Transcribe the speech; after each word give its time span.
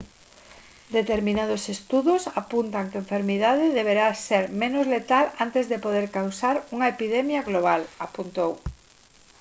determinados 0.97 1.63
estudos 1.75 2.21
apuntan 2.41 2.89
que 2.91 3.01
enfermidade 3.05 3.75
deberá 3.79 4.07
ser 4.27 4.43
menos 4.63 4.85
letal 4.95 5.25
antes 5.45 5.63
de 5.71 5.81
poder 5.85 6.05
causar 6.17 6.55
unha 6.75 6.87
epidemia 6.95 7.45
global 7.49 7.81
apuntou 8.07 8.51